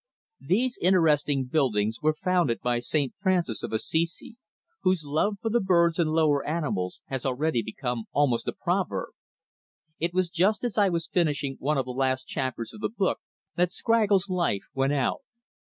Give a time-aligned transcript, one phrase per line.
[0.39, 4.35] These interesting buildings were founded by Saint Francis of Assisi,
[4.81, 9.09] whose love for the birds and lower animals has already become almost a proverb.
[9.99, 13.19] It was just as I was finishing one of the last chapters of the book
[13.57, 15.21] that Scraggles' life went out.